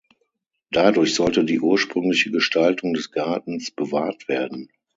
[0.71, 4.71] Dadurch sollte die ursprüngliche Gestaltung des Gartens bewahrt werden.